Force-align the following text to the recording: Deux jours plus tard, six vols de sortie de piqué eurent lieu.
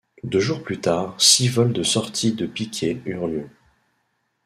Deux 0.23 0.39
jours 0.39 0.63
plus 0.63 0.79
tard, 0.81 1.13
six 1.21 1.47
vols 1.47 1.73
de 1.73 1.83
sortie 1.83 2.31
de 2.31 2.47
piqué 2.47 3.03
eurent 3.05 3.27
lieu. 3.27 3.47